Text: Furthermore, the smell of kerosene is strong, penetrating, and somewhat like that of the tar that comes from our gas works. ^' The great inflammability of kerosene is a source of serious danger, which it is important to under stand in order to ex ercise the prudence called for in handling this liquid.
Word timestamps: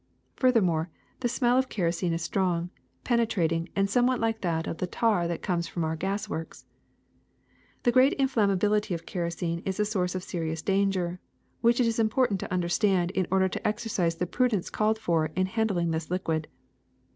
Furthermore, 0.35 0.89
the 1.19 1.29
smell 1.29 1.59
of 1.59 1.69
kerosene 1.69 2.11
is 2.13 2.23
strong, 2.23 2.71
penetrating, 3.03 3.69
and 3.75 3.87
somewhat 3.87 4.19
like 4.19 4.41
that 4.41 4.65
of 4.65 4.79
the 4.79 4.87
tar 4.87 5.27
that 5.27 5.43
comes 5.43 5.67
from 5.67 5.83
our 5.83 5.95
gas 5.95 6.27
works. 6.27 6.65
^' 7.79 7.83
The 7.83 7.91
great 7.91 8.17
inflammability 8.17 8.95
of 8.95 9.05
kerosene 9.05 9.61
is 9.63 9.79
a 9.79 9.85
source 9.85 10.15
of 10.15 10.23
serious 10.23 10.63
danger, 10.63 11.19
which 11.61 11.79
it 11.79 11.85
is 11.85 11.99
important 11.99 12.39
to 12.39 12.51
under 12.51 12.67
stand 12.67 13.11
in 13.11 13.27
order 13.29 13.47
to 13.49 13.67
ex 13.67 13.85
ercise 13.85 14.17
the 14.17 14.25
prudence 14.25 14.71
called 14.71 14.97
for 14.97 15.27
in 15.35 15.45
handling 15.45 15.91
this 15.91 16.09
liquid. 16.09 16.47